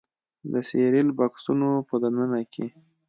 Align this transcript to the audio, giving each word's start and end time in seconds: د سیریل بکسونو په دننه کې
د 0.51 0.53
سیریل 0.69 1.09
بکسونو 1.19 1.69
په 1.87 1.95
دننه 2.01 2.41
کې 2.53 2.65